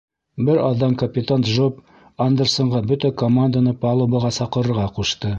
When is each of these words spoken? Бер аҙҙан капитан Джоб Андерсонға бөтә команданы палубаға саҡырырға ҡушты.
Бер 0.45 0.59
аҙҙан 0.67 0.93
капитан 1.01 1.43
Джоб 1.49 1.75
Андерсонға 2.25 2.81
бөтә 2.93 3.11
команданы 3.23 3.75
палубаға 3.85 4.33
саҡырырға 4.39 4.87
ҡушты. 4.97 5.29